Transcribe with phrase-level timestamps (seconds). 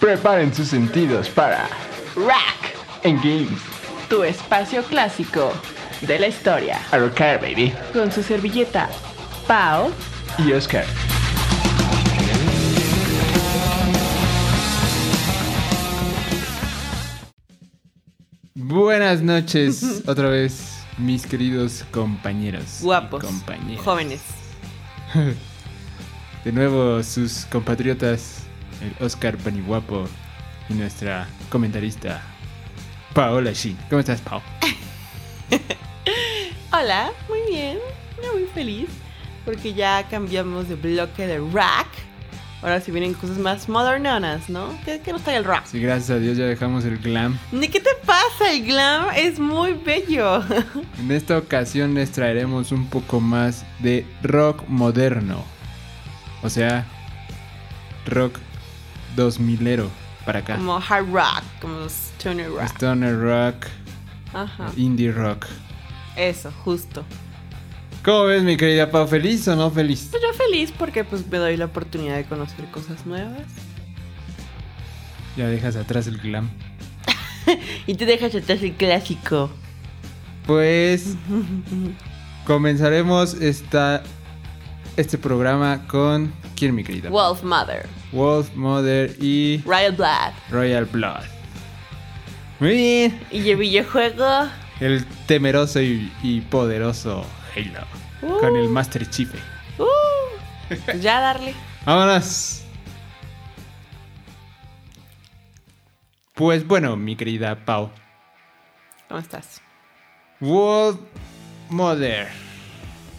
[0.00, 1.68] Preparen sus sentidos para
[2.14, 3.60] Rack, En Games.
[4.08, 5.52] tu espacio clásico
[6.02, 6.78] de la historia.
[6.92, 7.72] A rocar, baby.
[7.92, 8.88] Con su servilleta
[9.46, 9.90] Pau.
[10.38, 10.84] Y Oscar.
[18.54, 22.78] Buenas noches, otra vez, mis queridos compañeros.
[22.82, 23.22] Guapos.
[23.24, 23.84] Compañeras.
[23.84, 24.20] Jóvenes.
[26.44, 28.37] De nuevo, sus compatriotas,
[28.80, 30.06] el Oscar Paniguapo
[30.68, 32.22] y nuestra comentarista,
[33.14, 33.76] Paola Shin.
[33.88, 34.42] ¿Cómo estás, Pao?
[36.72, 37.78] Hola, muy bien.
[38.32, 38.88] Muy feliz.
[39.44, 41.88] Porque ya cambiamos de bloque de rack.
[42.60, 44.76] Ahora sí vienen cosas más modernonas, ¿no?
[44.84, 45.64] ¿Qué, qué nos trae el rock?
[45.64, 47.38] Sí, gracias a Dios ya dejamos el glam.
[47.52, 48.52] ¿De qué te pasa?
[48.52, 50.42] El glam es muy bello.
[50.98, 55.44] En esta ocasión les traeremos un poco más de rock moderno.
[56.42, 56.84] O sea,
[58.06, 58.38] rock
[59.18, 59.88] 2000ero
[60.24, 60.56] para acá.
[60.56, 62.62] Como hard rock, como stoner rock.
[62.64, 63.66] Stoner rock,
[64.32, 64.70] Ajá.
[64.76, 65.46] indie rock.
[66.16, 67.04] Eso, justo.
[68.04, 69.06] ¿Cómo ves, mi querida Pau?
[69.06, 70.08] ¿Feliz o no feliz?
[70.10, 73.42] Pues yo feliz porque pues me doy la oportunidad de conocer cosas nuevas.
[75.36, 76.48] Ya dejas atrás el glam.
[77.86, 79.50] Y te dejas atrás el clásico.
[80.46, 81.14] Pues
[82.46, 84.02] comenzaremos esta,
[84.96, 87.10] este programa con ¿quién, mi querida?
[87.10, 87.86] Wolf Mother.
[88.12, 90.32] Wolf Mother y Royal Blood.
[90.50, 91.24] Royal Blood.
[92.60, 93.20] Muy bien.
[93.30, 94.48] Y el videojuego.
[94.80, 97.86] El temeroso y, y poderoso Halo.
[98.22, 98.40] Uh.
[98.40, 99.32] Con el Master Chief.
[99.78, 99.84] Uh,
[100.84, 101.54] pues ya darle.
[101.84, 102.64] Vámonos.
[106.34, 107.90] Pues bueno, mi querida Pau.
[109.08, 109.60] ¿Cómo estás?
[110.40, 110.98] Wolf
[111.70, 112.28] Mother.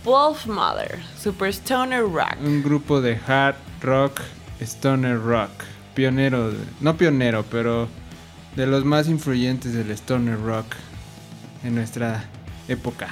[0.03, 0.99] Wolf Mother.
[1.17, 2.37] Super Stoner Rock.
[2.41, 4.21] Un grupo de hard rock,
[4.61, 5.51] stoner rock.
[5.93, 7.87] Pionero, no pionero, pero
[8.55, 10.65] de los más influyentes del stoner rock
[11.63, 12.25] en nuestra
[12.67, 13.09] época.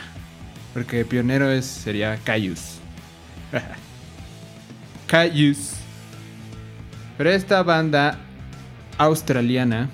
[0.74, 2.78] Porque pionero es, sería Caius.
[5.08, 5.74] Caius.
[7.18, 8.20] Pero esta banda
[8.98, 9.90] australiana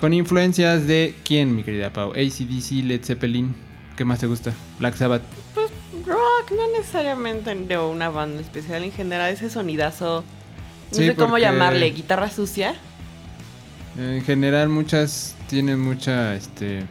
[0.00, 2.10] con influencias de quién, mi querida Pau?
[2.12, 3.54] ACDC, Led Zeppelin.
[3.96, 4.52] ¿Qué más te gusta?
[4.78, 5.22] Black Sabbath.
[6.06, 8.84] Rock, no necesariamente de una banda especial.
[8.84, 10.24] En general, ese sonidazo.
[10.92, 11.90] No Sí, sé cómo llamarle.
[11.90, 12.74] Guitarra sucia.
[13.98, 16.82] En general muchas tienen mucha, este,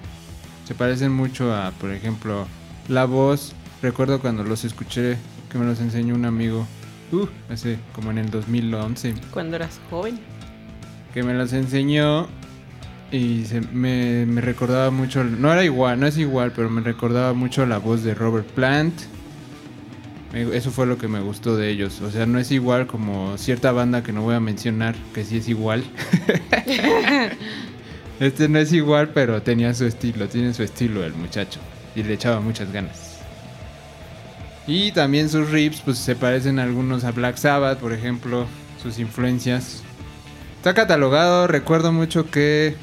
[0.68, 2.48] se parecen mucho a, por ejemplo,
[2.88, 3.54] la voz.
[3.82, 5.18] Recuerdo cuando los escuché
[5.52, 6.66] que me los enseñó un amigo,
[7.12, 10.20] uh, hace como en el 2011, Cuando eras joven.
[11.14, 12.28] que me los enseñó
[13.12, 17.34] y se- me, me recordaba mucho, no era igual, no es igual, pero me recordaba
[17.34, 18.94] mucho la voz de Robert Plant.
[20.34, 22.02] Me- Eso fue lo que me gustó de ellos.
[22.02, 25.38] O sea, no es igual como cierta banda que no voy a mencionar, que sí
[25.38, 25.84] es igual.
[28.20, 31.60] este no es igual, pero tenía su estilo, tiene su estilo el muchacho.
[31.96, 33.20] Y le echaba muchas ganas.
[34.68, 38.48] Y también sus riffs, pues se parecen algunos a Black Sabbath, por ejemplo,
[38.82, 39.84] sus influencias.
[40.58, 42.76] Está catalogado, recuerdo mucho que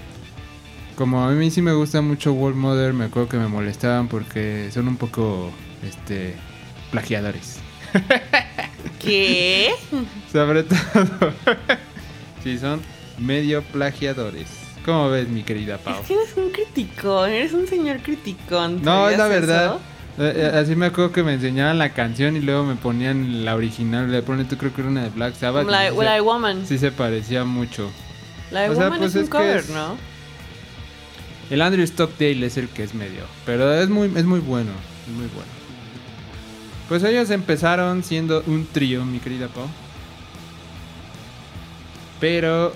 [0.97, 4.71] como a mí sí me gusta mucho World Mother, me acuerdo que me molestaban porque
[4.73, 5.51] son un poco
[5.87, 6.35] este
[6.91, 7.59] plagiadores.
[9.01, 9.73] ¿Qué?
[10.31, 10.79] Sobre todo.
[12.45, 12.81] sí, son
[13.19, 14.47] medio plagiadores.
[14.85, 16.01] ¿Cómo ves, mi querida Pau?
[16.01, 18.83] Es que eres un criticón, eres un señor criticón.
[18.83, 19.65] No, es la ¿sabías verdad.
[19.67, 19.81] eso?
[20.19, 23.55] Eh, eh, Así me acuerdo que me enseñaban la canción y luego me ponían la
[23.55, 24.11] original.
[24.11, 25.67] Le ponen, tú creo que era una de Black Sabbath.
[25.69, 26.67] se, Woman.
[26.67, 27.91] sí se parecía mucho.
[28.51, 29.97] La de o sea, Woman pues es un es que cover, es- ¿no?
[31.53, 33.25] El Andrew Stockdale es el que es medio.
[33.45, 34.71] Pero es muy, es muy bueno.
[35.07, 35.51] Es muy bueno.
[36.89, 39.67] Pues ellos empezaron siendo un trío, mi querida Pau.
[42.21, 42.73] Pero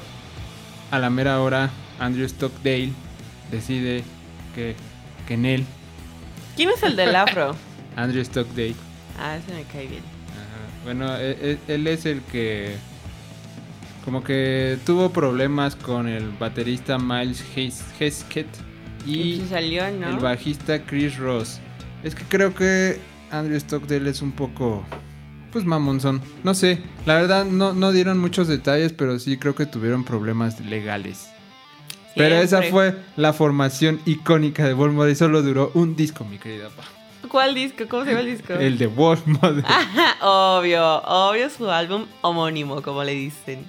[0.91, 2.93] a la mera hora, Andrew Stockdale
[3.51, 4.05] decide
[4.55, 4.77] que,
[5.27, 5.65] que en él,
[6.55, 7.57] ¿Quién es el del afro?
[7.97, 8.75] Andrew Stockdale,
[9.19, 10.03] ah, ese me cae bien.
[10.33, 10.85] Ajá.
[10.85, 12.77] Bueno, e- e- él, es el que
[14.07, 18.47] como que tuvo problemas con el baterista Miles Hes- Hesketh
[19.05, 19.41] Y
[20.11, 21.59] el bajista Chris Ross.
[22.05, 22.99] Es que creo que
[23.31, 24.85] Andrew Stockdale es un poco
[25.53, 26.21] pues mamonzón.
[26.45, 30.61] No sé, la verdad no, no dieron muchos detalles, pero sí creo que tuvieron problemas
[30.61, 31.29] legales.
[32.15, 36.69] Pero esa fue la formación icónica de Wolf y solo duró un disco, mi querida
[36.71, 36.85] Pa.
[37.29, 37.85] ¿Cuál disco?
[37.89, 38.53] ¿Cómo se llama el disco?
[38.55, 39.65] El de Wolf Mother.
[39.69, 43.65] Ajá, obvio, obvio su álbum homónimo, como le dicen.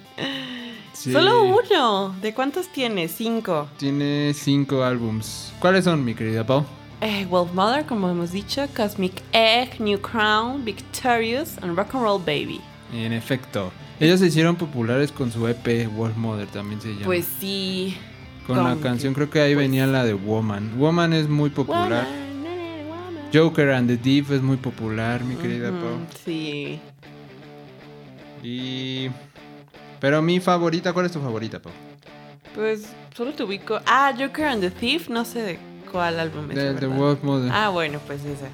[0.92, 1.12] Sí.
[1.12, 2.14] Solo uno.
[2.20, 3.08] ¿De cuántos tiene?
[3.08, 3.68] Cinco.
[3.78, 5.52] Tiene cinco álbums.
[5.60, 6.64] ¿Cuáles son, mi querida Pau?
[7.00, 12.18] Eh, Wolf Mother, como hemos dicho, Cosmic Egg, New Crown, Victorious and Rock and Roll
[12.20, 12.60] Baby.
[12.92, 13.70] En efecto.
[14.00, 17.04] Ellos se hicieron populares con su EP Wolf Mother, también se llama.
[17.04, 17.96] Pues sí.
[18.46, 20.72] con la canción, creo que ahí pues- venía la de Woman.
[20.78, 22.04] Woman es muy popular.
[22.04, 22.27] Woman.
[23.32, 25.98] Joker and the Thief es muy popular, mi querida Pau.
[26.24, 26.80] Sí.
[28.42, 29.10] Y.
[30.00, 31.72] Pero mi favorita, ¿cuál es tu favorita, Pau?
[32.54, 33.80] Pues solo te ubico.
[33.86, 35.58] Ah, Joker and the Thief, no sé de
[35.92, 36.56] cuál álbum es.
[36.56, 36.88] De, verdad.
[36.88, 37.50] Wolf Mother.
[37.52, 38.48] Ah, bueno, pues esa.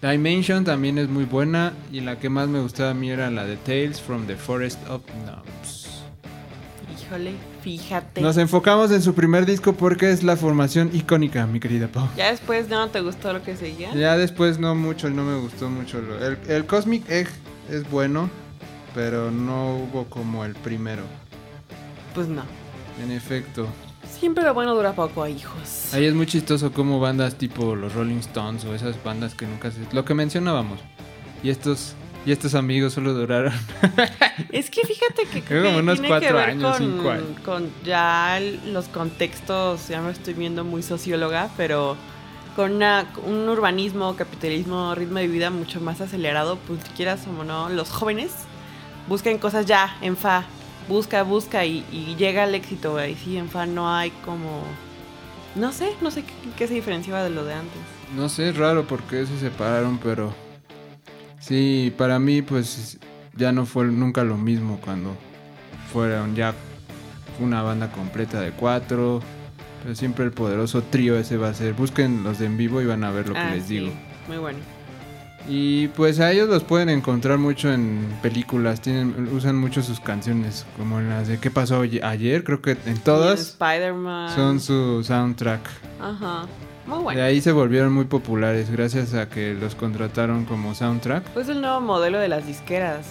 [0.00, 1.72] Dimension también es muy buena.
[1.92, 4.78] Y la que más me gustaba a mí era la de Tales from the Forest
[4.88, 6.02] of Gnomes.
[6.98, 8.20] Híjole, fíjate.
[8.20, 12.08] Nos enfocamos en su primer disco porque es la formación icónica, mi querida Pau.
[12.16, 13.94] Ya después no te gustó lo que seguía.
[13.94, 16.00] Ya después no mucho, no me gustó mucho.
[16.00, 17.28] lo- el, el Cosmic Egg
[17.70, 18.28] es bueno,
[18.94, 21.02] pero no hubo como el primero.
[22.14, 22.42] Pues no.
[23.02, 23.66] En efecto.
[24.18, 25.92] Siempre lo bueno dura poco, hijos.
[25.94, 29.70] Ahí es muy chistoso como bandas tipo los Rolling Stones o esas bandas que nunca
[29.70, 29.78] se...
[29.92, 30.78] Lo que mencionábamos.
[31.42, 31.94] Y estos,
[32.24, 33.52] y estos amigos solo duraron.
[34.50, 37.24] Es que fíjate que Creo como unos tiene cuatro que ver años, con, cinco años.
[37.44, 41.96] con ya los contextos, ya me estoy viendo muy socióloga, pero
[42.56, 47.68] con una- un urbanismo, capitalismo, ritmo de vida mucho más acelerado, pues quieras o no,
[47.70, 48.32] los jóvenes
[49.08, 50.44] buscan cosas ya, en fa,
[50.88, 53.14] busca, busca y, y llega al éxito, güey.
[53.16, 54.62] Sí, en fa no hay como...
[55.54, 57.80] No sé, no sé qué, qué se diferenciaba de lo de antes.
[58.16, 60.34] No sé, es raro porque se separaron, pero...
[61.42, 62.98] Sí, para mí pues
[63.36, 65.16] ya no fue nunca lo mismo cuando
[65.92, 66.54] fueron ya
[67.40, 69.20] una banda completa de cuatro.
[69.82, 71.74] Pero siempre el poderoso trío ese va a ser.
[71.74, 73.92] Busquen los de en vivo y van a ver lo que Ah, les sí, digo.
[74.28, 74.58] Muy bueno.
[75.48, 80.64] Y pues a ellos los pueden encontrar mucho en películas, tienen usan mucho sus canciones,
[80.78, 82.44] como en las de ¿Qué pasó ayer?
[82.44, 84.32] Creo que en todas Spider-Man.
[84.36, 85.68] son su soundtrack.
[86.00, 86.46] Ajá.
[86.86, 87.20] Muy bueno.
[87.20, 91.24] De ahí se volvieron muy populares gracias a que los contrataron como soundtrack.
[91.30, 93.06] Pues el nuevo modelo de las disqueras.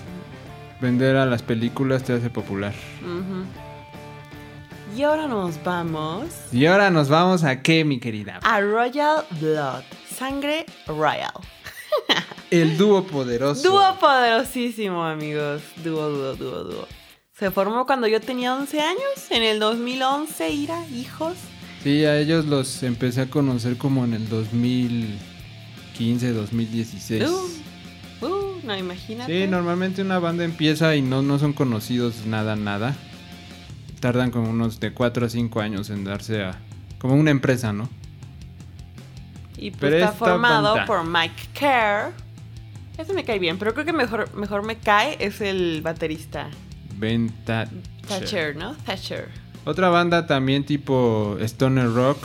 [0.81, 2.73] Vender a las películas te hace popular.
[4.95, 8.39] Y ahora nos vamos Y ahora nos vamos a qué, mi querida.
[8.43, 9.83] a Royal Blood.
[10.13, 11.31] Sangre Royal.
[12.51, 13.63] El dúo poderoso.
[13.69, 15.61] Dúo poderosísimo, amigos.
[15.77, 16.87] Dúo, dúo, dúo, dúo.
[17.31, 21.35] Se formó cuando yo tenía 11 años, en el 2011, Ira, hijos.
[21.83, 27.23] Sí, a ellos los empecé a conocer como en el 2015, 2016.
[27.23, 29.45] Uh, uh, no, imagínate.
[29.45, 32.95] Sí, normalmente una banda empieza y no, no son conocidos nada, nada.
[33.99, 36.59] Tardan como unos de 4 a 5 años en darse a...
[36.99, 37.89] Como una empresa, ¿no?
[39.57, 42.11] Y pues Pero está formado banda- por Mike Kerr.
[42.97, 46.49] Ese me cae bien, pero creo que mejor, mejor me cae es el baterista.
[46.97, 47.81] Ben Thatcher.
[48.07, 48.75] Thatcher, ¿no?
[48.85, 49.29] Thatcher.
[49.63, 52.17] Otra banda también tipo Stoner Rock.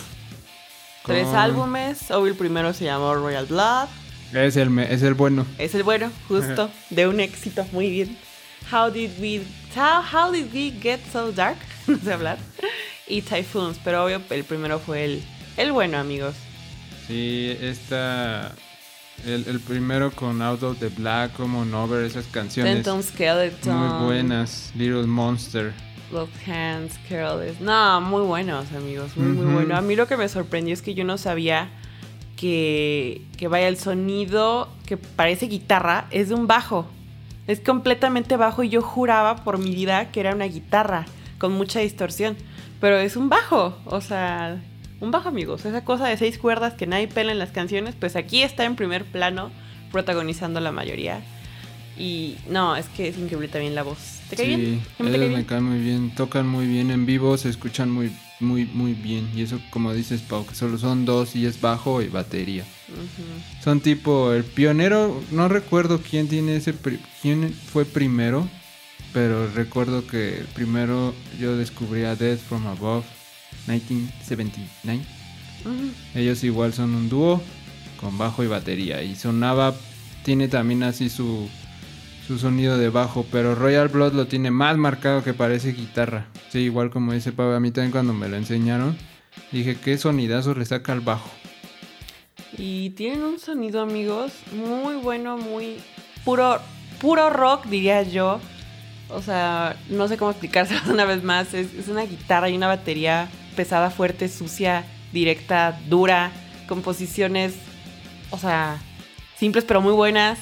[1.05, 2.11] Tres álbumes.
[2.11, 3.88] Obvio, el primero se llamó Royal Blood.
[4.33, 5.47] Es el, es el bueno.
[5.59, 7.65] Es el bueno, justo, de un éxito.
[7.73, 8.19] Muy bien.
[8.73, 9.43] How did we,
[9.77, 11.56] how, how did we get so dark?
[11.87, 12.38] no sé hablar.
[13.06, 15.23] Y Typhoons, pero obvio, el primero fue el,
[15.56, 16.35] el bueno, amigos.
[17.06, 18.53] Sí, esta...
[19.25, 23.75] El, el primero con Out of the Black, como Over, esas canciones Denton Skeleton.
[23.75, 24.73] muy buenas.
[24.75, 25.73] Little Monster.
[26.12, 27.61] Love Hands, Careless.
[27.61, 29.17] No, muy buenos, amigos.
[29.17, 29.76] Muy, muy bueno.
[29.76, 31.70] A mí lo que me sorprendió es que yo no sabía
[32.37, 36.87] que, que vaya el sonido que parece guitarra es de un bajo.
[37.47, 41.06] Es completamente bajo y yo juraba por mi vida que era una guitarra
[41.39, 42.36] con mucha distorsión.
[42.81, 43.77] Pero es un bajo.
[43.84, 44.60] O sea,
[45.01, 45.65] un bajo, amigos.
[45.65, 48.77] Esa cosa de seis cuerdas que nadie pela en las canciones, pues aquí está en
[48.77, 49.51] primer plano,
[49.93, 51.22] protagonizando la mayoría.
[51.98, 54.20] Y no, es que es increíble también la voz.
[54.29, 54.82] ¿Te cae sí, bien?
[54.98, 57.91] ¿A mí te cae me caen muy bien, tocan muy bien en vivo, se escuchan
[57.91, 59.31] muy, muy, muy bien.
[59.34, 62.65] Y eso, como dices, Pau, que solo son dos y es bajo y batería.
[63.62, 66.74] Son tipo el pionero, no recuerdo quién tiene ese,
[67.22, 68.48] quién fue primero,
[69.12, 73.05] pero recuerdo que primero yo descubrí a Death from Above
[73.67, 75.03] 1979.
[75.65, 75.91] Ujú.
[76.15, 77.43] Ellos igual son un dúo
[78.00, 79.74] con bajo y batería y sonaba,
[80.22, 81.48] tiene también así su,
[82.27, 86.27] su sonido de bajo, pero Royal Blood lo tiene más marcado que parece guitarra.
[86.51, 88.97] Sí, igual como dice Pau, a mí también cuando me lo enseñaron,
[89.53, 91.31] dije, ¿qué sonidazo le saca al bajo?
[92.59, 95.77] Y tienen un sonido, amigos, muy bueno, muy
[96.25, 96.59] puro,
[97.01, 98.41] puro rock, diría yo.
[99.09, 101.55] O sea, no sé cómo explicárselo una vez más.
[101.55, 106.33] Es, es una guitarra y una batería pesada, fuerte, sucia, directa, dura,
[106.67, 107.55] composiciones,
[108.31, 108.81] o sea,
[109.39, 110.39] simples pero muy buenas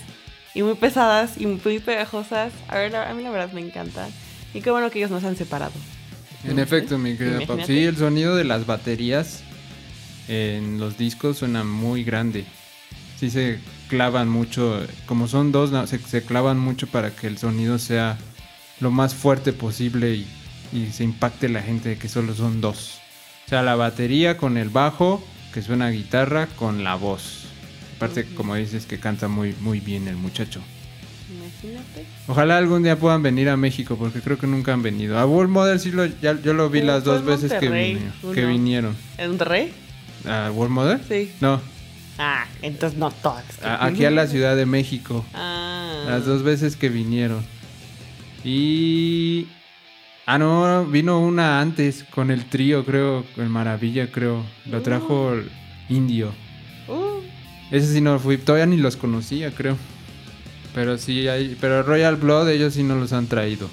[0.55, 2.53] y muy pesadas y muy pegajosas.
[2.69, 4.09] A ver, a mí la verdad me encanta.
[4.55, 5.73] Y qué bueno que ellos no se han separado.
[6.45, 7.57] En ¿No efecto, mi querida Pau.
[7.57, 7.67] Imagínate.
[7.67, 9.43] Sí, el sonido de las baterías
[10.29, 12.45] en los discos suena muy grande.
[13.19, 13.59] Sí se
[13.89, 18.19] clavan mucho, como son dos, se, se clavan mucho para que el sonido sea
[18.81, 20.27] lo más fuerte posible y,
[20.73, 23.01] y se impacte la gente de que solo son dos.
[23.47, 27.47] O sea, la batería con el bajo, que suena a guitarra, con la voz.
[27.97, 30.61] Aparte, como dices, que canta muy, muy bien el muchacho.
[31.31, 32.05] Imagínate.
[32.27, 35.19] Ojalá algún día puedan venir a México, porque creo que nunca han venido.
[35.19, 37.99] A World Model sí lo, ya, yo lo vi Uh, las dos veces que,
[38.35, 38.97] que vinieron.
[39.19, 39.73] ¿En Monterrey?
[40.29, 41.01] ¿A World Model?
[41.09, 41.33] Sí.
[41.41, 41.61] No,
[42.19, 43.45] Ah, entonces no todas.
[43.63, 45.25] aquí a la Ciudad de México.
[45.35, 46.05] Ah.
[46.07, 47.45] Las dos veces que vinieron.
[48.45, 49.49] Y...
[50.27, 54.43] Ah, no, vino una antes con el trío, creo, el Maravilla, creo.
[54.67, 55.51] Lo trajo el
[55.89, 56.33] Indio.
[56.89, 57.21] Uh,
[57.71, 59.77] Ese sí no fui, todavía ni los conocía, creo.
[60.75, 63.69] Pero sí, hay, pero Royal Blood ellos sí no los han traído.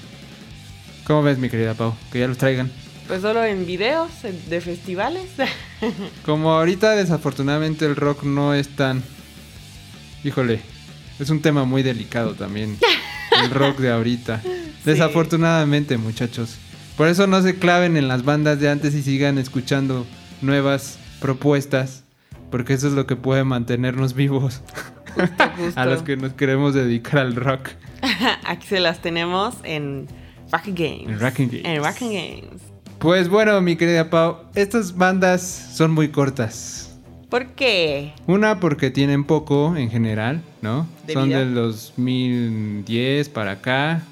[1.03, 1.93] ¿Cómo ves, mi querida Pau?
[2.12, 2.71] Que ya los traigan.
[3.07, 4.12] pues solo en videos
[4.50, 5.29] de festivales.
[6.25, 9.03] Como ahorita desafortunadamente el rock no es tan...
[10.24, 10.62] Híjole,
[11.19, 12.77] es un tema muy delicado también.
[13.43, 14.41] El rock de ahorita.
[14.86, 16.57] Desafortunadamente, muchachos.
[16.98, 20.05] Por eso no se claven en las bandas de antes y sigan escuchando
[20.41, 22.03] nuevas propuestas.
[22.51, 24.62] Porque eso es lo que puede mantenernos vivos
[25.15, 25.43] Justo.
[25.79, 27.70] a los que nos queremos dedicar al rock.
[28.46, 30.08] Aquí se las tenemos en
[30.51, 31.08] Rock Games.
[31.08, 31.62] En Rock Games.
[31.63, 32.62] En Rock Games.
[33.00, 35.41] Pues bueno, mi querida Pau, estas bandas
[35.74, 37.00] son muy cortas.
[37.29, 38.13] ¿Por qué?
[38.27, 40.86] Una porque tienen poco en general, ¿no?
[41.08, 41.39] De Son vida.
[41.39, 44.03] del 2010 para acá,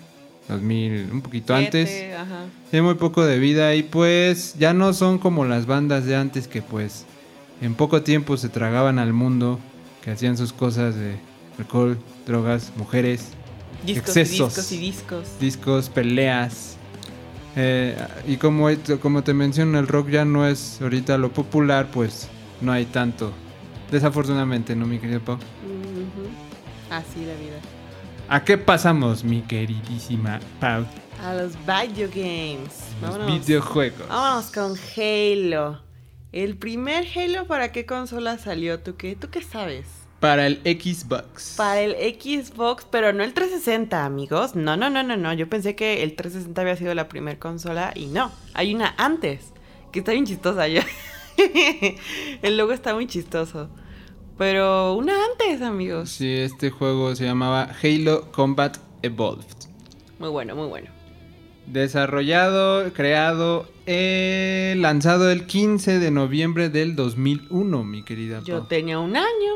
[0.48, 2.06] 2000, un poquito antes.
[2.18, 2.46] Ajá.
[2.72, 6.48] Tiene muy poco de vida y pues ya no son como las bandas de antes
[6.48, 7.06] que pues
[7.62, 9.60] en poco tiempo se tragaban al mundo,
[10.04, 11.18] que hacían sus cosas de
[11.58, 13.30] alcohol, drogas, mujeres,
[13.86, 14.56] Discos y Excesos.
[14.56, 15.28] discos y discos.
[15.40, 16.76] discos, peleas.
[17.56, 17.96] Eh,
[18.28, 18.68] y como,
[19.02, 22.28] como te menciono, el rock ya no es ahorita lo popular, pues
[22.62, 23.32] no hay tanto.
[23.92, 25.38] Desafortunadamente, ¿no, mi querido Pau?
[26.90, 27.60] Así la vida.
[28.28, 30.86] ¿A qué pasamos, mi queridísima Pau?
[31.24, 32.72] A los video games.
[33.02, 33.48] Los Vámonos.
[33.48, 34.08] videojuegos.
[34.08, 35.89] Vámonos con Halo.
[36.32, 38.80] El primer Halo, ¿para qué consola salió?
[38.82, 39.16] ¿Tú qué?
[39.16, 39.88] ¿Tú qué sabes?
[40.20, 41.56] Para el Xbox.
[41.58, 44.56] Para el Xbox, pero no el 360, amigos.
[44.56, 45.34] No, no, no, no, no.
[45.34, 48.32] Yo pensé que el 360 había sido la primera consola y no.
[48.54, 49.54] Hay una antes,
[49.92, 50.86] que está bien chistosa ya.
[52.44, 53.68] el logo está muy chistoso.
[54.38, 56.12] Pero una antes, amigos.
[56.12, 59.48] Sí, este juego se llamaba Halo Combat Evolved.
[60.20, 60.99] Muy bueno, muy bueno.
[61.72, 68.68] Desarrollado, creado, eh, lanzado el 15 de noviembre del 2001, mi querida Yo Pau.
[68.68, 69.54] tenía un año.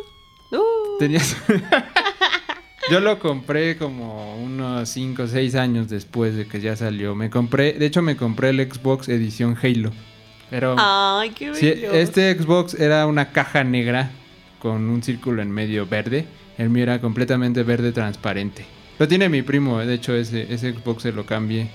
[0.51, 1.35] Uh, Tenías...
[2.91, 7.15] Yo lo compré como unos 5 o 6 años después de que ya salió.
[7.15, 9.91] Me compré, de hecho me compré el Xbox edición Halo.
[10.49, 11.51] Pero Ay, qué
[11.93, 14.11] este Xbox era una caja negra
[14.59, 16.25] con un círculo en medio verde.
[16.59, 18.65] El mío era completamente verde transparente.
[18.99, 21.69] Lo tiene mi primo, de hecho ese, ese Xbox se lo cambié.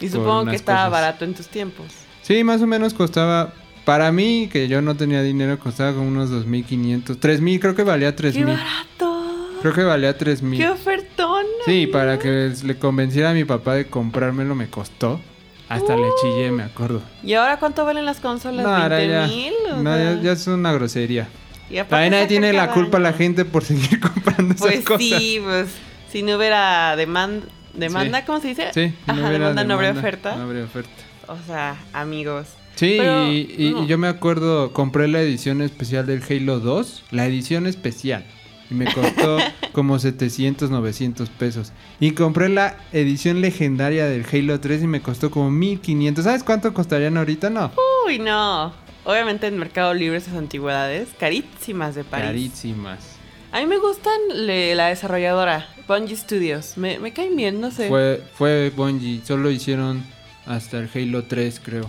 [0.00, 0.92] Y supongo que estaba cosas.
[0.92, 1.86] barato en tus tiempos.
[2.22, 3.52] Sí, más o menos costaba,
[3.84, 7.18] para mí, que yo no tenía dinero, costaba como unos 2.500.
[7.18, 8.44] 3.000, creo que valía ¡Qué 3.000.
[8.46, 9.48] barato!
[9.62, 10.56] Creo que valía 3.000.
[10.56, 11.44] ¡Qué ofertón!
[11.64, 15.20] Sí, para que le convenciera a mi papá de comprármelo me costó.
[15.68, 17.02] Hasta le chillé, me acuerdo.
[17.22, 18.64] ¿Y ahora cuánto valen las consolas?
[18.64, 19.52] No, ahora ¿20 ya, mil?
[19.82, 21.28] No, ya, es una grosería.
[21.68, 25.00] y También tiene la culpa la gente por seguir comprando esas Pues cosas.
[25.06, 25.68] sí, pues
[26.10, 28.24] si no hubiera demanda, demanda Sí.
[28.26, 28.66] ¿cómo se dice?
[28.74, 30.36] Sí, si Ajá, no hubiera demanda, no habría demanda, oferta.
[30.36, 30.90] No habría oferta.
[31.28, 32.46] O sea, amigos.
[32.76, 33.84] Sí, Pero, y, y- no.
[33.84, 38.24] y yo me acuerdo, compré la edición especial del Halo 2, la edición especial.
[38.70, 39.38] Y me costó
[39.72, 41.72] como 700, 900 pesos.
[42.00, 46.24] Y compré la edición legendaria del Halo 3 y me costó como 1500.
[46.24, 47.50] ¿Sabes cuánto costarían ahorita?
[47.50, 47.72] No.
[48.06, 48.72] Uy, no.
[49.04, 52.26] Obviamente en Mercado Libre esas antigüedades, carísimas de París.
[52.26, 53.17] Carísimas.
[53.52, 56.76] A mí me gustan le- la desarrolladora, Bungie Studios.
[56.76, 57.88] Me, me caen bien, no sé.
[57.88, 60.04] Fue, fue Bungie, solo hicieron
[60.46, 61.88] hasta el Halo 3, creo.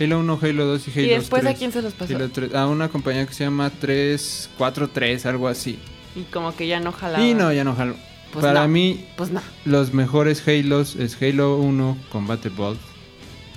[0.00, 1.54] Halo 1, Halo 2 y Halo y después 3.
[1.54, 2.14] a quién se los pasó.
[2.16, 5.78] Halo 3, a una compañía que se llama 343, algo así.
[6.14, 7.24] Y como que ya no jalaba.
[7.24, 7.94] Y no, ya no jalo.
[8.32, 8.68] Pues Para no.
[8.68, 9.40] mí, Pues no.
[9.64, 12.80] los mejores Halos es Halo 1 Combat Evolved.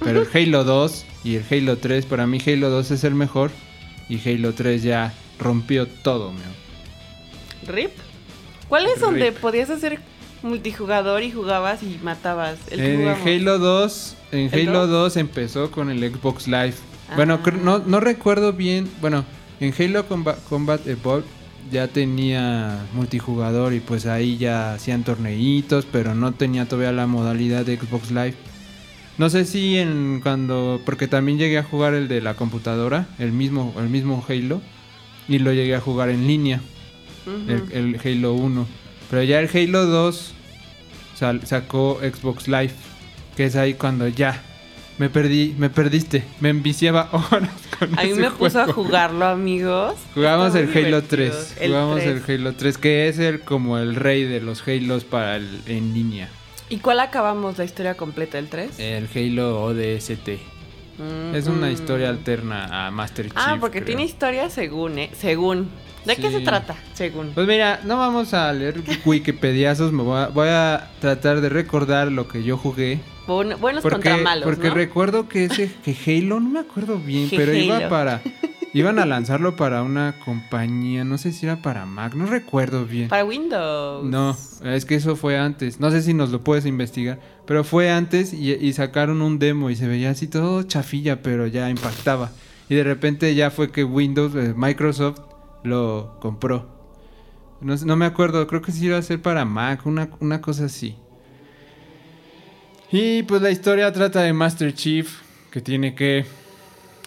[0.03, 3.51] Pero el Halo 2 y el Halo 3, para mí Halo 2 es el mejor.
[4.09, 6.41] Y Halo 3 ya rompió todo, meu.
[7.67, 7.91] ¿Rip?
[8.67, 9.39] ¿Cuál es donde Rip.
[9.39, 9.99] podías hacer
[10.43, 12.57] multijugador y jugabas y matabas?
[12.71, 13.07] El En.
[13.07, 15.13] Halo 2, en ¿El Halo dos?
[15.13, 16.73] 2 empezó con el Xbox Live.
[17.15, 17.51] Bueno, Ah.
[17.51, 18.89] no, no recuerdo bien.
[19.01, 19.25] Bueno,
[19.59, 21.25] en Halo Comba- Combat Evolved
[21.71, 27.65] ya tenía multijugador y pues ahí ya hacían torneitos, pero no tenía todavía la modalidad
[27.65, 28.35] de Xbox Live.
[29.17, 33.33] No sé si en cuando porque también llegué a jugar el de la computadora, el
[33.33, 34.61] mismo el mismo Halo
[35.27, 36.61] y lo llegué a jugar en línea
[37.25, 38.67] El, el Halo 1.
[39.09, 40.33] Pero ya el Halo 2
[41.15, 42.71] sal- sacó Xbox Live,
[43.35, 44.41] que es ahí cuando ya
[44.97, 47.49] me perdí, me perdiste, me enviciaba horas
[47.79, 49.95] con A mí ese me puso a jugarlo, amigos.
[50.13, 51.01] Jugamos el Halo divertido.
[51.07, 52.39] 3, jugamos el 3.
[52.39, 56.29] Halo 3, que es el como el rey de los Halos para el en línea.
[56.71, 58.77] ¿Y cuál acabamos la historia completa del 3?
[58.79, 60.29] El Halo ODST.
[61.33, 63.37] Es una historia alterna a Master Chief.
[63.37, 63.85] Ah, porque creo.
[63.87, 65.09] tiene historia según, ¿eh?
[65.17, 65.69] Según.
[66.09, 66.75] ¿De qué se trata?
[66.93, 67.31] Según.
[67.33, 72.11] Pues mira, no vamos a leer Wikipediazos, me voy a, voy a tratar de recordar
[72.11, 72.99] lo que yo jugué.
[73.27, 74.73] Buen- buenos Porque, contra malos, porque ¿no?
[74.75, 78.21] recuerdo que ese que Halo, no me acuerdo bien, pero iba para
[78.73, 83.07] iban a lanzarlo para una compañía, no sé si era para Mac, no recuerdo bien.
[83.09, 84.03] Para Windows.
[84.05, 84.35] No,
[84.65, 85.79] es que eso fue antes.
[85.79, 87.19] No sé si nos lo puedes investigar.
[87.45, 91.45] Pero fue antes y, y sacaron un demo y se veía así todo chafilla, pero
[91.47, 92.31] ya impactaba.
[92.67, 95.19] Y de repente ya fue que Windows, eh, Microsoft,
[95.63, 96.67] lo compró.
[97.61, 100.65] No, no me acuerdo, creo que sí iba a ser para Mac, una, una cosa
[100.65, 100.95] así.
[102.91, 106.25] Y pues la historia trata de Master Chief, que tiene que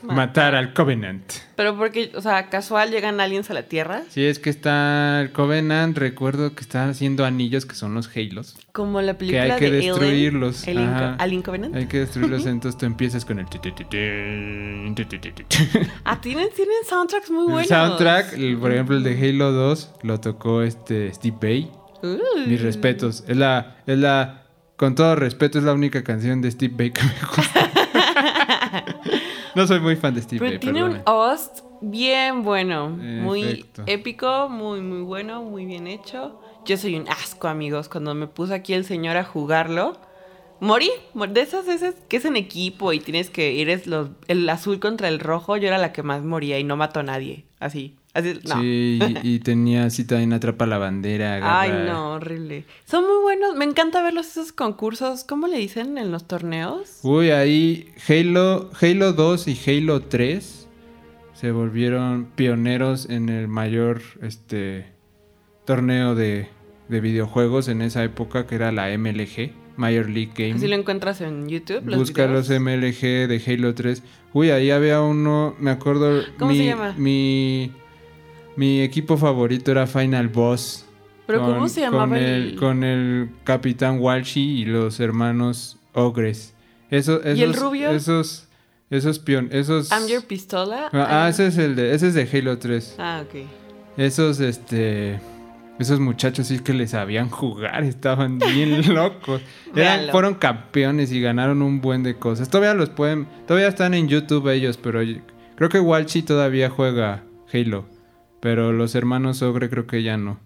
[0.03, 0.17] Matar.
[0.17, 1.23] matar al Covenant.
[1.57, 4.03] Pero porque, o sea, casual llegan aliens a la Tierra.
[4.09, 8.57] Si es que está el Covenant, recuerdo que están haciendo anillos que son los Halos.
[8.73, 10.67] Como la Que película hay que de destruirlos.
[10.67, 11.77] Alien, Alien, Alien Covenant.
[11.77, 13.47] Hay que destruirlos, entonces tú empiezas con el...
[16.05, 17.69] Ah, tienen, tienen soundtracks muy El buenos.
[17.69, 21.71] soundtrack, el- por ejemplo, el de Halo 2, lo tocó este Steve Bay.
[22.03, 22.49] Uh.
[22.49, 23.25] Mis respetos.
[23.29, 24.43] Es la, es la,
[24.77, 27.71] con todo respeto, es la única canción de Steve Bay que me gusta.
[29.55, 32.89] no soy muy fan de Steve Pero Bay, tiene un host bien bueno.
[32.91, 33.43] Muy
[33.87, 36.39] épico, muy, muy bueno, muy bien hecho.
[36.65, 37.89] Yo soy un asco, amigos.
[37.89, 39.99] Cuando me puso aquí el señor a jugarlo,
[40.61, 40.91] morí.
[41.15, 44.49] Mor- De esas veces que es en equipo y tienes que ir es los, el
[44.49, 47.45] azul contra el rojo, yo era la que más moría y no mató a nadie.
[47.59, 47.97] Así.
[48.15, 48.61] Así, no.
[48.61, 51.41] Sí, y, y tenía así también atrapa la bandera.
[51.61, 52.65] Ay, no, horrible.
[52.85, 53.57] Son muy buenos.
[53.57, 55.25] Me encanta verlos esos concursos.
[55.25, 56.99] ¿Cómo le dicen en los torneos?
[57.03, 60.69] Uy, ahí Halo, Halo 2 y Halo 3
[61.35, 64.87] se volvieron pioneros en el mayor este
[65.65, 66.49] torneo de,
[66.89, 70.55] de videojuegos en esa época que era la MLG, Major League Game.
[70.55, 71.83] Así lo encuentras en YouTube.
[71.85, 72.49] Los Busca videos?
[72.49, 74.03] los MLG de Halo 3.
[74.35, 76.95] Uy, ahí había uno, me acuerdo, ¿Cómo mi, se llama?
[76.97, 77.73] Mi,
[78.57, 80.85] mi equipo favorito era Final Boss.
[81.27, 85.79] Pero con- ¿cómo se llamaba con el, el- con el Capitán Walshi y los hermanos
[85.95, 86.55] Ogres.
[86.91, 87.91] Eso, esos, ¿Y el rubio?
[87.91, 88.49] Esos,
[88.91, 89.91] esos pion, esos...
[89.91, 90.89] I'm Your Pistola.
[90.93, 92.97] Ah, ese es el de, ese es de Halo 3.
[92.99, 93.47] Ah, ok.
[93.97, 95.21] Esos, este...
[95.79, 99.41] Esos muchachos sí que les sabían jugar, estaban bien locos.
[99.75, 102.51] Eran- fueron campeones y ganaron un buen de cosas.
[102.51, 105.19] Todavía los pueden, todavía están en YouTube ellos, pero yo-
[105.57, 107.87] creo que Walshi todavía juega Halo.
[108.43, 110.41] Pero los hermanos Ogre creo que ya no.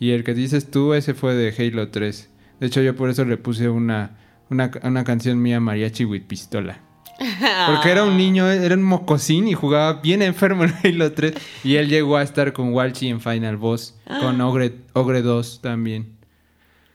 [0.00, 2.30] Y el que dices tú, ese fue de Halo 3.
[2.60, 4.16] De hecho, yo por eso le puse una,
[4.48, 6.80] una, una canción mía, Mariachi with Pistola.
[7.66, 11.34] Porque era un niño, era un mocosín y jugaba bien enfermo en Halo 3.
[11.62, 16.16] Y él llegó a estar con Walchi en Final Boss, con Ogre, Ogre 2 también.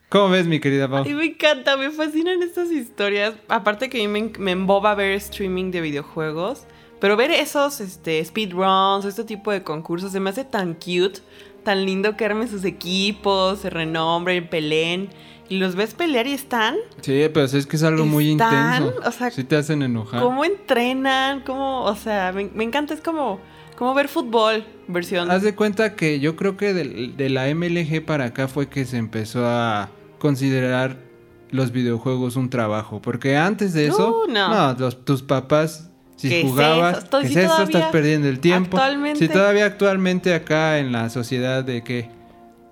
[0.10, 1.04] ¿Cómo ves, mi querida Pau?
[1.06, 3.36] Ay, me encanta, me fascinan estas historias.
[3.48, 6.66] Aparte que a mí me, me emboba ver streaming de videojuegos.
[7.00, 11.20] Pero ver esos este, speedruns, este tipo de concursos, se me hace tan cute,
[11.64, 15.10] tan lindo que armen sus equipos, se renombren, peleen.
[15.50, 16.76] Y los ves pelear y están.
[17.02, 18.94] Sí, pero es que es algo muy intenso.
[19.06, 20.22] o sea, sí te hacen enojar.
[20.22, 21.40] ¿Cómo entrenan?
[21.42, 21.84] ¿Cómo?
[21.86, 23.40] O sea, me, me encanta, es como,
[23.78, 25.32] como ver fútbol, versión.
[25.32, 28.98] Haz de cuenta que yo creo que de, la MLG para acá fue que se
[28.98, 30.98] empezó a considerar
[31.52, 33.02] los videojuegos un trabajo.
[33.02, 34.74] Porque antes de eso, Uh, no.
[34.78, 35.87] los- tus papás,
[36.18, 37.64] si ¿Qué es jugabas, ¿qué si es eso?
[37.64, 38.76] Estás perdiendo el tiempo.
[38.78, 42.10] actualmente- Si todavía actualmente acá en la sociedad de que...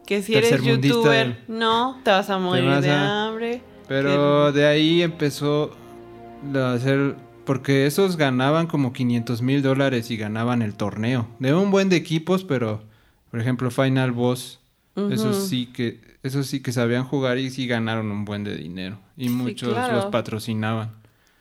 [0.05, 3.61] que si eres youtuber, del- no, te vas a morir vas de a- hambre.
[3.87, 5.71] Pero de ahí empezó
[6.55, 7.15] a hacer...
[7.45, 11.27] Porque esos ganaban como 500 mil dólares y ganaban el torneo.
[11.39, 12.81] De un buen de equipos, pero...
[13.31, 14.59] Por ejemplo, Final Boss...
[15.11, 15.45] Esos Ujú.
[15.47, 18.97] sí que, esos sí que sabían jugar y sí ganaron un buen de dinero.
[19.17, 19.95] Y Sí, muchos claro.
[19.97, 20.91] los patrocinaban.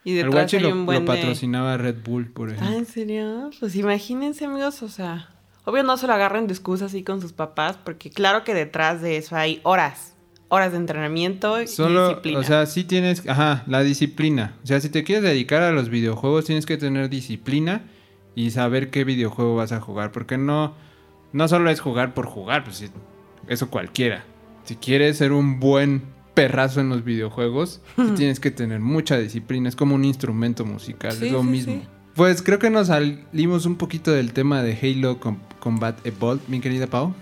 [0.05, 2.77] Y El detrás hay lo, buen lo de- patrocinaba Red Bull, por Ah, ejemplo.
[2.77, 3.49] ¿en serio?
[3.59, 5.29] Pues imagínense, amigos, o sea,
[5.65, 9.01] obvio no se lo agarren de excusa así con sus papás, porque claro que detrás
[9.01, 10.13] de eso hay horas,
[10.47, 12.39] horas de entrenamiento y Solo, disciplina.
[12.39, 14.53] o sea, sí tienes, ajá, la disciplina.
[14.63, 17.81] O sea, si te quieres dedicar a los videojuegos, tienes que tener disciplina
[18.35, 20.11] y saber qué videojuego vas a jugar.
[20.11, 20.75] Porque no,
[21.33, 22.91] no solo es jugar por jugar, pues
[23.47, 24.23] eso cualquiera.
[24.65, 26.03] Si quieres ser un buen
[26.35, 27.81] perrazo en los videojuegos,
[28.15, 29.67] tienes que tener mucha disciplina.
[29.69, 31.73] Es como un instrumento musical, Sí, es lo sí, mismo.
[31.73, 31.81] sí.
[32.13, 36.59] Pues creo que nos salimos un poquito del tema de Halo Com- Combat Evolved, mi
[36.59, 37.13] querida Pau.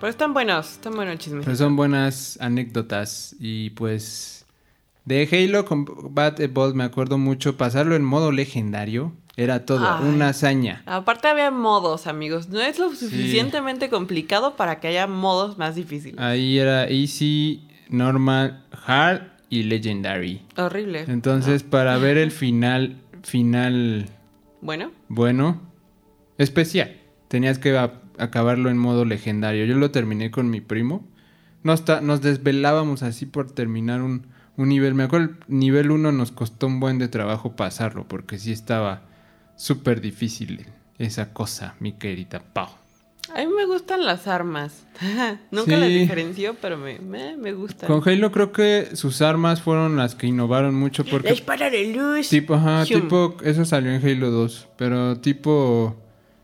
[0.00, 1.42] Pero están buenos, están buenos el chisme.
[1.44, 4.46] Pero son buenas anécdotas y pues
[5.04, 9.12] De Halo Combat Evolved me acuerdo mucho pasarlo en modo legendario.
[9.36, 10.08] Era todo, Ay.
[10.08, 10.82] una hazaña.
[10.86, 12.48] Aparte había modos, amigos.
[12.48, 16.18] No es lo suficientemente complicado para que haya modos más difíciles.
[16.20, 20.42] Ahí era Easy, Normal, Hard y Legendary.
[20.56, 21.04] Horrible.
[21.08, 24.06] Entonces, para ver el final, final
[24.60, 25.60] Bueno, bueno,
[26.38, 26.96] especial,
[27.28, 27.76] tenías que
[28.18, 29.64] acabarlo en modo legendario.
[29.64, 31.06] Yo lo terminé con mi primo.
[31.62, 34.26] Nos, nos desvelábamos así por terminar un,
[34.56, 34.94] un nivel.
[34.94, 39.02] Me acuerdo, el nivel 1 nos costó un buen de trabajo pasarlo, porque sí estaba
[39.56, 40.66] súper difícil
[40.98, 42.68] esa cosa, mi querida Pau.
[43.34, 44.86] A mí me gustan las armas.
[45.50, 45.80] Nunca Sí.
[45.80, 47.86] las diferencio, pero me, me, me gustan.
[47.88, 51.92] Con Halo creo que sus armas fueron las que innovaron mucho La porque espada de
[51.94, 52.28] luz.
[52.28, 55.96] tipo, ajá, tipo, eso salió en Halo 2, pero tipo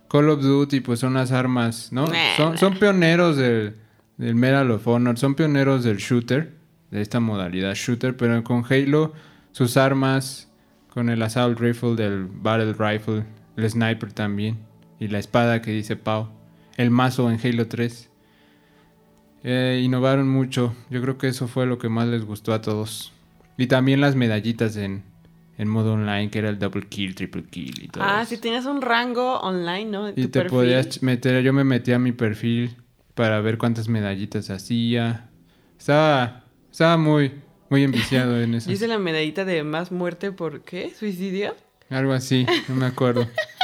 [0.09, 2.07] Call of Duty, pues son las armas, ¿no?
[2.07, 2.57] Nah, son, nah.
[2.59, 3.77] son pioneros del,
[4.17, 6.55] del Medal of Honor, son pioneros del shooter,
[6.91, 9.13] de esta modalidad shooter, pero con Halo
[9.53, 10.49] sus armas,
[10.89, 13.25] con el Assault Rifle del Battle Rifle,
[13.57, 14.59] el Sniper también,
[15.01, 16.29] y la espada que dice Pau,
[16.77, 18.11] el mazo en Halo 3.
[19.45, 20.75] Eh, innovaron mucho.
[20.91, 23.13] Yo creo que eso fue lo que más les gustó a todos.
[23.57, 25.05] Y también las medallitas en,
[25.57, 28.05] en modo online, que era el double kill, triple kill y todo.
[28.05, 28.31] Ah, eso.
[28.31, 30.09] si tenías un rango online, ¿no?
[30.11, 30.51] Y te perfil.
[30.51, 32.77] podías meter, yo me metía a mi perfil
[33.15, 35.31] para ver cuántas medallitas hacía.
[35.79, 37.33] Estaba, estaba muy,
[37.71, 38.69] muy enviciado en eso.
[38.69, 40.93] Yo hice la medallita de más muerte por ¿qué?
[40.95, 41.55] ¿Suicidio?
[41.89, 43.27] Algo así, no me acuerdo.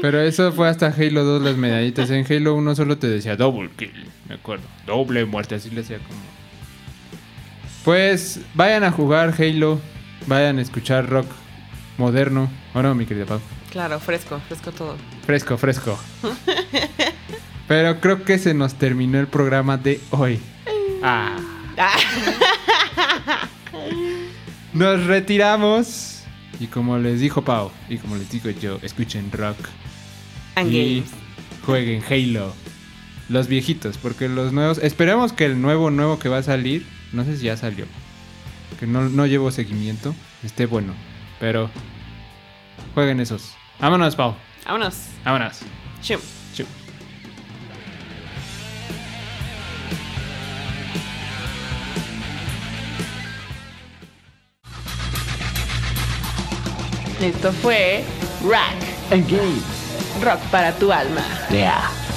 [0.00, 2.10] Pero eso fue hasta Halo 2 las medallitas.
[2.10, 3.92] En Halo 1 solo te decía double kill,
[4.28, 4.64] me acuerdo.
[4.86, 6.20] Doble muerte, así le hacía como.
[7.84, 9.80] Pues vayan a jugar Halo,
[10.26, 11.26] vayan a escuchar rock
[11.96, 12.50] moderno.
[12.74, 13.40] ¿O no, mi querida Pau?
[13.70, 14.96] Claro, fresco, fresco todo.
[15.26, 15.98] Fresco, fresco.
[17.66, 20.40] Pero creo que se nos terminó el programa de hoy.
[21.02, 21.36] Ah.
[21.76, 21.96] Ah,
[24.72, 26.22] Nos retiramos.
[26.60, 29.56] Y como les dijo Pau, y como les digo yo, escuchen rock.
[30.58, 31.10] And y games.
[31.64, 32.52] jueguen Halo.
[33.28, 34.78] Los viejitos, porque los nuevos.
[34.78, 36.86] Esperemos que el nuevo, nuevo que va a salir.
[37.12, 37.86] No sé si ya salió.
[38.80, 40.14] Que no, no llevo seguimiento.
[40.42, 40.94] Esté bueno.
[41.38, 41.70] Pero.
[42.94, 43.52] Jueguen esos.
[43.80, 44.34] Vámonos, Pau.
[44.64, 44.94] Vámonos.
[45.24, 45.60] Vámonos.
[46.02, 46.20] Shum.
[46.54, 46.64] Chu.
[57.20, 58.04] Esto fue
[58.48, 58.76] Rack.
[59.10, 59.77] And games.
[60.22, 61.22] Rock para tu alma.
[61.50, 62.07] Yeah.